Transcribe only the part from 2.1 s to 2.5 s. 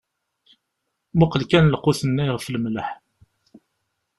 ɣef